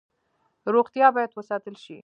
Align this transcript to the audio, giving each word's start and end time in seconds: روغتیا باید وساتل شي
روغتیا 0.73 1.07
باید 1.15 1.31
وساتل 1.37 1.75
شي 1.83 1.97